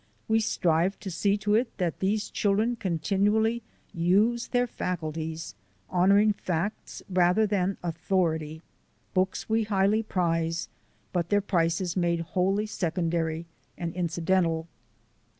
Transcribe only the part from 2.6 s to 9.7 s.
continually use their faculties, honouring facts rather than authority. Books we